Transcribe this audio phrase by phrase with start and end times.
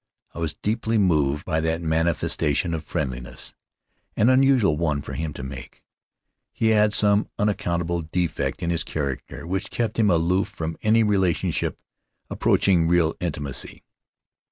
[0.33, 3.53] I was deeply moved by that manifestation of friendliness,
[4.17, 5.83] an unusual one for him to make.
[6.51, 11.79] He had some unaccountable defect in his character which kept him aloof from any relationship
[12.31, 13.83] approaching real intimacy.